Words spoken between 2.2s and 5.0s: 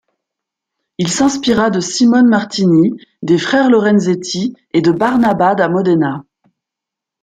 Martini, des frères Lorenzetti et de